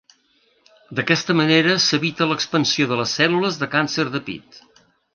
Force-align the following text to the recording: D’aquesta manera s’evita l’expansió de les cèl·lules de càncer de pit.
D’aquesta 0.99 1.35
manera 1.41 1.77
s’evita 1.85 2.29
l’expansió 2.31 2.91
de 2.93 3.01
les 3.03 3.17
cèl·lules 3.21 3.63
de 3.63 3.73
càncer 3.79 4.11
de 4.17 4.27
pit. 4.33 4.63